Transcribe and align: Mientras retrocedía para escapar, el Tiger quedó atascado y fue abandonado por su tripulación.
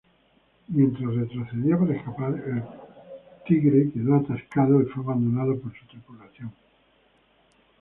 Mientras 0.69 1.13
retrocedía 1.15 1.77
para 1.77 1.93
escapar, 1.95 2.31
el 2.33 2.63
Tiger 3.45 3.93
quedó 3.93 4.15
atascado 4.15 4.81
y 4.81 4.85
fue 4.87 5.03
abandonado 5.03 5.55
por 5.61 5.71
su 5.77 5.85
tripulación. 5.85 6.51